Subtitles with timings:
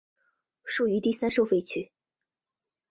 [0.65, 1.91] 属于第三收费区。